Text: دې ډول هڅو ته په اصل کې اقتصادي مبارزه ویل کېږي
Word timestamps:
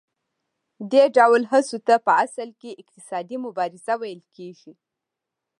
دې 0.91 1.03
ډول 1.17 1.41
هڅو 1.51 1.77
ته 1.87 1.95
په 2.05 2.11
اصل 2.25 2.49
کې 2.61 2.79
اقتصادي 2.81 3.37
مبارزه 3.45 3.93
ویل 4.01 4.21
کېږي 4.35 4.73